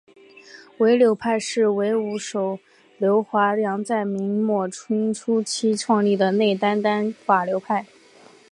[0.79, 2.59] 伍柳派是伍守阳和
[2.97, 5.43] 柳华阳在明末清初
[5.77, 7.85] 创立的内丹丹法流派。